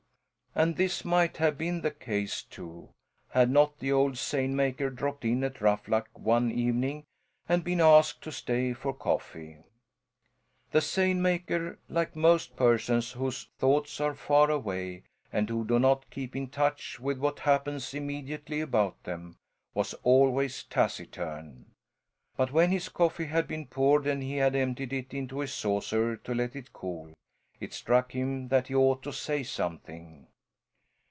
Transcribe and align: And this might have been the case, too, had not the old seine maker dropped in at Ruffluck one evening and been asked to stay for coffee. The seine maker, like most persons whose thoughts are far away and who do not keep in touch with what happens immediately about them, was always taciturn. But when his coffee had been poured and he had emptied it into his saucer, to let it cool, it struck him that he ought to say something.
And 0.53 0.75
this 0.75 1.05
might 1.05 1.37
have 1.37 1.57
been 1.57 1.79
the 1.79 1.91
case, 1.91 2.43
too, 2.43 2.89
had 3.29 3.49
not 3.49 3.79
the 3.79 3.93
old 3.93 4.17
seine 4.17 4.53
maker 4.53 4.89
dropped 4.89 5.23
in 5.23 5.45
at 5.45 5.61
Ruffluck 5.61 6.09
one 6.11 6.51
evening 6.51 7.05
and 7.47 7.63
been 7.63 7.79
asked 7.79 8.21
to 8.23 8.33
stay 8.33 8.73
for 8.73 8.91
coffee. 8.93 9.59
The 10.71 10.81
seine 10.81 11.21
maker, 11.21 11.79
like 11.87 12.17
most 12.17 12.57
persons 12.57 13.13
whose 13.13 13.45
thoughts 13.59 14.01
are 14.01 14.13
far 14.13 14.49
away 14.51 15.03
and 15.31 15.47
who 15.49 15.63
do 15.63 15.79
not 15.79 16.09
keep 16.09 16.35
in 16.35 16.49
touch 16.49 16.99
with 16.99 17.17
what 17.17 17.39
happens 17.39 17.93
immediately 17.93 18.59
about 18.59 19.01
them, 19.05 19.37
was 19.73 19.93
always 20.03 20.63
taciturn. 20.65 21.67
But 22.35 22.51
when 22.51 22.71
his 22.71 22.89
coffee 22.89 23.27
had 23.27 23.47
been 23.47 23.67
poured 23.67 24.05
and 24.05 24.21
he 24.21 24.35
had 24.35 24.57
emptied 24.57 24.91
it 24.91 25.13
into 25.13 25.39
his 25.39 25.53
saucer, 25.53 26.17
to 26.17 26.35
let 26.35 26.57
it 26.57 26.73
cool, 26.73 27.13
it 27.61 27.71
struck 27.71 28.11
him 28.11 28.49
that 28.49 28.67
he 28.67 28.75
ought 28.75 29.01
to 29.03 29.13
say 29.13 29.43
something. 29.43 30.27